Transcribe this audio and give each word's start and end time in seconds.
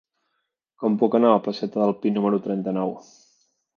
Com 0.83 0.95
puc 1.03 1.17
anar 1.19 1.29
a 1.31 1.35
la 1.35 1.43
placeta 1.49 1.81
del 1.83 1.93
Pi 2.01 2.13
número 2.17 2.41
trenta-nou? 2.47 2.99